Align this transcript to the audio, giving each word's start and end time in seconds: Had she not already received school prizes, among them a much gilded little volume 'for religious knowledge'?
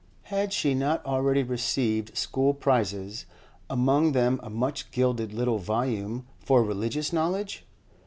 Had 0.33 0.51
she 0.51 0.73
not 0.73 1.05
already 1.05 1.43
received 1.43 2.17
school 2.17 2.55
prizes, 2.55 3.27
among 3.69 4.13
them 4.13 4.39
a 4.41 4.49
much 4.49 4.89
gilded 4.89 5.31
little 5.31 5.59
volume 5.59 6.25
'for 6.39 6.63
religious 6.63 7.13
knowledge'? 7.13 7.63